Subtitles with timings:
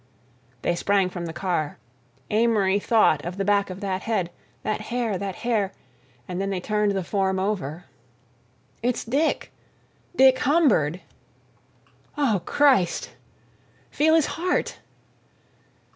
[0.63, 1.77] They sprang from the car.
[2.31, 5.73] Amory thought of the back of that head—that hair—that hair...
[6.27, 7.85] and then they turned the form over.
[8.81, 11.01] "It's Dick—Dick Humbird!"
[12.17, 13.11] "Oh, Christ!"
[13.91, 14.79] "Feel his heart!"